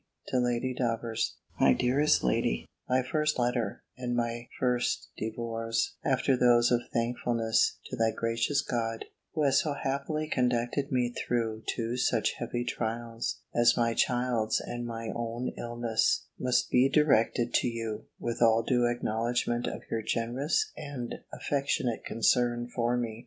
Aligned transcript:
to 0.25 0.39
Lady 0.39 0.73
Davers_. 0.73 1.33
MY 1.59 1.73
DEAREST 1.73 2.23
LADY, 2.23 2.65
My 2.89 3.03
first 3.03 3.37
letter, 3.37 3.83
and 3.95 4.15
my 4.15 4.47
first 4.59 5.11
devoirs, 5.15 5.93
after 6.03 6.35
those 6.35 6.71
of 6.71 6.81
thankfulness 6.91 7.77
to 7.85 7.95
that 7.97 8.15
gracious 8.17 8.63
God, 8.63 9.05
who 9.35 9.43
has 9.43 9.59
so 9.61 9.73
happily 9.75 10.27
conducted 10.27 10.91
me 10.91 11.13
through 11.13 11.61
two 11.67 11.97
such 11.97 12.33
heavy 12.39 12.63
trials, 12.65 13.41
as 13.53 13.77
my 13.77 13.93
child's 13.93 14.59
and 14.59 14.87
my 14.87 15.11
own 15.13 15.53
illness, 15.55 16.25
must 16.39 16.71
be 16.71 16.89
directed 16.89 17.53
to 17.53 17.67
you, 17.67 18.07
with 18.17 18.41
all 18.41 18.63
due 18.63 18.87
acknowledgment 18.87 19.67
of 19.67 19.83
your 19.91 20.01
generous 20.01 20.71
and 20.75 21.13
affectionate 21.31 22.03
concern 22.03 22.67
for 22.73 22.97
me. 22.97 23.19